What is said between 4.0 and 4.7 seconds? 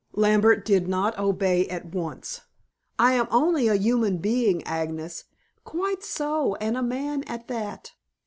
being,